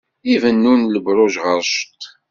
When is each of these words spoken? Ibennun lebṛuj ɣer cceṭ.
Ibennun 0.33 0.81
lebṛuj 0.93 1.33
ɣer 1.43 1.59
cceṭ. 1.69 2.01